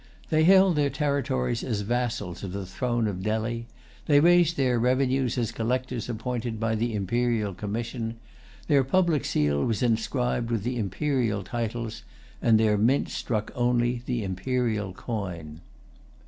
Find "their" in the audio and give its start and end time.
0.77-0.89, 4.57-4.79, 8.67-8.83, 12.59-12.79